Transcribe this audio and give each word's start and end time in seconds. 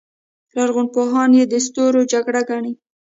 لرغونپوهان 0.55 1.29
یې 1.37 1.45
د 1.51 1.53
ستورو 1.65 2.01
جګړه 2.11 2.41
ګڼي. 2.49 2.73